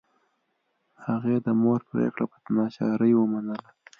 هغې 1.05 1.35
د 1.45 1.47
مور 1.61 1.79
پریکړه 1.89 2.25
په 2.31 2.37
ناچارۍ 2.55 3.11
ومنله 3.15 3.67